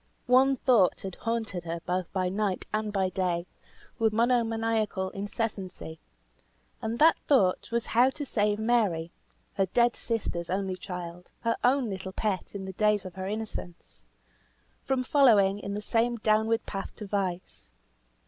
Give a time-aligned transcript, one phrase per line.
[0.25, 3.45] One thought had haunted her both by night and by day,
[3.99, 5.99] with monomaniacal incessancy;
[6.81, 9.11] and that thought was how to save Mary
[9.53, 14.01] (her dead sister's only child, her own little pet in the days of her innocence)
[14.81, 17.69] from following in the same downward path to vice.